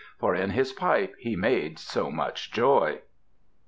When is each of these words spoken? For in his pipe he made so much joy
For 0.17 0.33
in 0.33 0.49
his 0.49 0.73
pipe 0.73 1.13
he 1.19 1.35
made 1.35 1.77
so 1.77 2.09
much 2.09 2.51
joy 2.51 3.01